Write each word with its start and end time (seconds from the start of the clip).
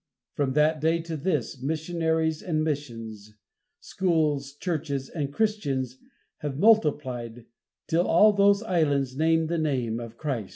From 0.33 0.53
that 0.53 0.81
day 0.81 0.99
to 1.03 1.15
this, 1.15 1.61
missionaries 1.61 2.41
and 2.41 2.63
missions, 2.63 3.35
schools, 3.79 4.55
churches 4.55 5.09
and 5.09 5.31
Christians 5.31 5.99
have 6.39 6.57
multiplied, 6.57 7.45
till 7.85 8.07
all 8.07 8.33
those 8.33 8.63
islands 8.63 9.15
name 9.15 9.45
the 9.45 9.59
name 9.59 9.99
of 9.99 10.17
Christ. 10.17 10.49